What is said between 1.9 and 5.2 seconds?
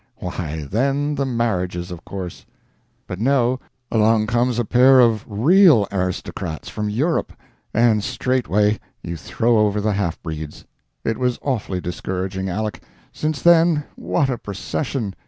of course. But no, along comes a pair